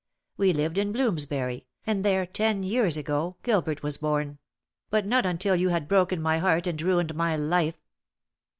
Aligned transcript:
We 0.35 0.51
lived 0.51 0.79
in 0.79 0.91
Bloomsbury, 0.91 1.67
and 1.85 2.03
there, 2.03 2.25
ten 2.25 2.63
years 2.63 2.97
ago, 2.97 3.37
Gilbert 3.43 3.83
was 3.83 3.99
born; 3.99 4.39
but 4.89 5.05
not 5.05 5.27
until 5.27 5.55
you 5.55 5.69
had 5.69 5.87
broken 5.87 6.19
my 6.19 6.39
heart 6.39 6.65
and 6.65 6.81
ruined 6.81 7.13
my 7.13 7.35
life." 7.37 7.77